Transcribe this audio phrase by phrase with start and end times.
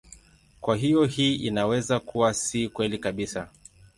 [0.61, 3.49] Kwa hiyo hii inaweza kuwa si kweli kabisa.